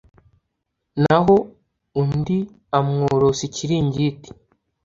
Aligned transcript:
naho 1.01 1.35
undi 2.01 2.37
amworosa 2.77 3.41
ikiringiti 3.49 4.29